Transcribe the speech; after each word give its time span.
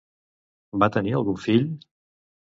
Va 0.83 0.87
tenir 0.95 1.13
algun 1.17 1.37
fill? 1.43 1.67